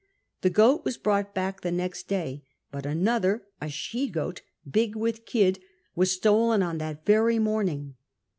[0.41, 5.27] The goat was brought Imck the next day; but another, a she goat, big with
[5.27, 5.59] kid,
[5.95, 7.93] was stolon on that very morning.